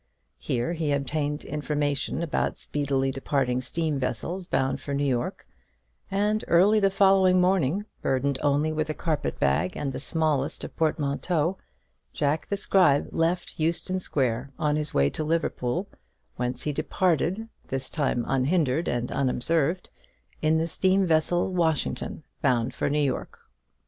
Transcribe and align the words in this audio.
Here 0.39 0.73
he 0.73 0.91
obtained 0.93 1.45
all 1.45 1.53
information 1.53 2.23
about 2.23 2.57
speedily 2.57 3.11
departing 3.11 3.61
steam 3.61 3.99
vessels 3.99 4.47
bound 4.47 4.81
for 4.81 4.95
New 4.95 5.05
York; 5.05 5.45
and 6.09 6.43
early 6.47 6.79
the 6.79 6.89
following 6.89 7.39
morning, 7.39 7.85
burdened 8.01 8.39
only 8.41 8.71
with 8.73 8.89
a 8.89 8.95
carpet 8.95 9.39
bag 9.39 9.77
and 9.77 9.93
the 9.93 9.99
smallest 9.99 10.63
of 10.63 10.75
portmanteaus, 10.75 11.55
Jack 12.13 12.47
the 12.47 12.57
Scribe 12.57 13.09
left 13.11 13.59
Euston 13.59 13.99
Square 13.99 14.49
on 14.57 14.75
his 14.75 14.91
way 14.91 15.07
to 15.11 15.23
Liverpool, 15.23 15.87
whence 16.35 16.63
he 16.63 16.73
departed, 16.73 17.47
this 17.67 17.87
time 17.87 18.25
unhindered 18.27 18.87
and 18.87 19.11
unobserved, 19.11 19.91
in 20.41 20.57
the 20.57 20.65
steam 20.65 21.05
vessel 21.05 21.53
Washington 21.53 22.23
bound 22.41 22.73
for 22.73 22.89
New 22.89 22.97
York. 22.97 23.37